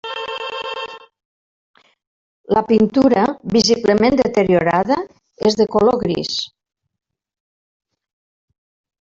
[2.57, 3.25] La pintura,
[3.57, 4.99] visiblement deteriorada,
[5.51, 6.33] és de color gris.